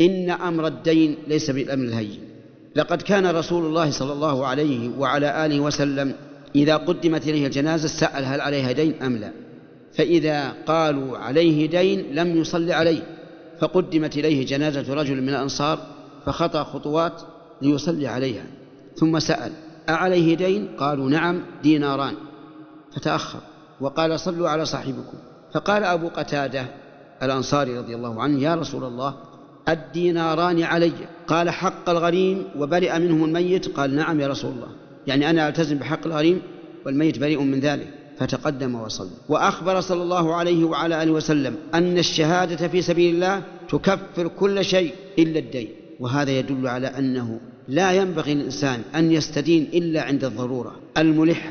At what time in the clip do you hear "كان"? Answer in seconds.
3.02-3.26